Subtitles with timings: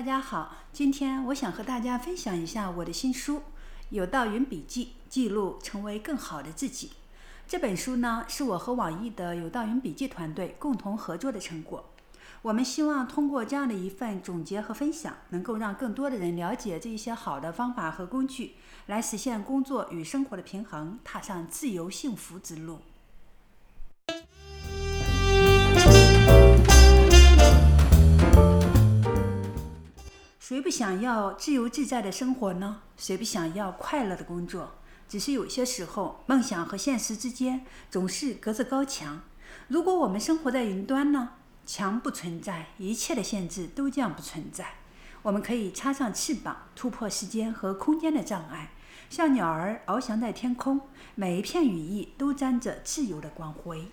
[0.00, 3.36] 大家好，今天我想和大家分享一下我的新书
[3.90, 6.92] 《有道云笔记》，记录成为更好的自己。
[7.46, 11.84] 这本书呢，是我和网易的有道云笔记团队共同合作的成果。
[12.40, 18.54] 我们希望通过这样的一份总结和分享，能够让更多的人了解这一些好的方法和工具，
[18.86, 22.78] 来实现工作与生活的平衡，踏上自由幸福之路。
[30.50, 32.80] 谁不想要自由自在的生活呢？
[32.96, 34.72] 谁不想要快乐的工作？
[35.08, 39.20] 只是有些时候，梦想和现实之间总是隔着高墙。
[39.68, 41.34] 如果我们生活在云端呢？
[41.64, 44.78] 墙不存在，一切的限制都将不存在。
[45.22, 48.72] 我们可以插上翅膀，突破时间和空间的障碍，
[49.08, 50.80] 像鸟儿翱翔在天空，
[51.14, 53.86] 每一片羽翼都沾着自由的光辉。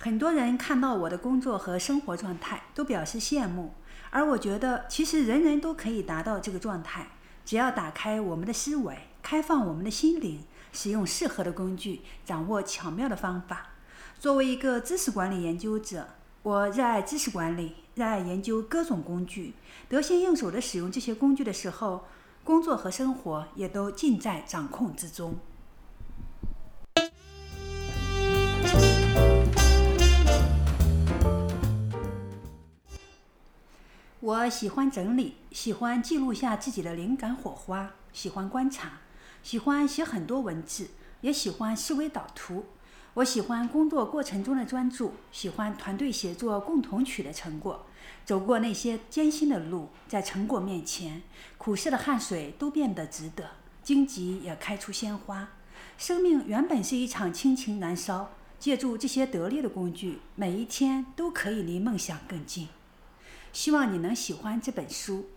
[0.00, 3.74] 很多人看到我的工作和生活状态，都表示羡慕。
[4.10, 7.08] 而我觉得，其实人人都可以达到这个状态，
[7.44, 13.70] 只要打开我们的思维，开放我们的心灵，使用适合的工具，掌握巧妙的方法。
[14.20, 16.06] 作为一个知识管理研究者，
[16.44, 19.54] 我热爱知识管理，热爱研究各种工具。
[19.88, 22.04] 得心应手地使用这些工具的时候，
[22.44, 25.36] 工作和生活也都尽在掌控之中。
[34.20, 38.98] 我喜欢整理，喜欢记录下自己的灵感火花，喜欢观察，
[39.44, 40.88] 喜欢写很多文字，
[41.20, 42.64] 也喜欢思维导图。
[43.14, 47.86] 我喜欢工作过程中的专注，喜欢团队协作共同取得成果。
[48.24, 51.22] 走过那些艰辛的路，在成果面前，
[51.56, 53.50] 苦涩的汗水都变得值得，
[53.84, 55.50] 荆棘也开出鲜花。
[55.96, 62.66] 生命原本是一场亲情燃烧，借助这些得力的工具，每一天都可以离梦想更近。
[63.58, 65.30] 希望你能喜欢这本书。